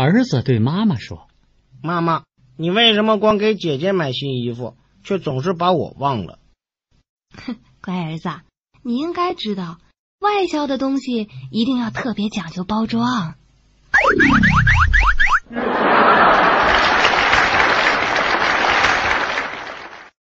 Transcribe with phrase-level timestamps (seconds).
[0.00, 1.28] 儿子对妈妈说
[1.82, 2.22] 妈妈
[2.56, 4.74] 你为什么光给姐姐买新衣服
[5.04, 6.38] 却总是把我忘了？
[7.36, 8.30] 哼乖儿子
[8.82, 9.78] 你应该知道
[10.18, 13.34] 外销的东西一定要特别讲究包装。